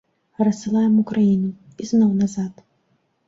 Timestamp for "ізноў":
1.85-2.09